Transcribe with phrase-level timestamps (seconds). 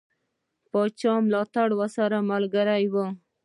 [0.61, 3.07] د پاچا ملاتړ راسره ملګری وو.